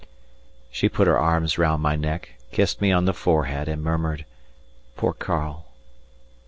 [0.71, 4.25] She put her arms round my neck, kissed me on the forehead and murmured,
[4.97, 5.65] "Poor Karl."